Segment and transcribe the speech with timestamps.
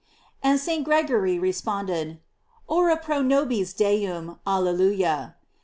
[0.41, 0.83] And St.
[0.83, 2.19] Gregory responded:
[2.67, 5.35] "Ora pro nobis Deum, Alleluia."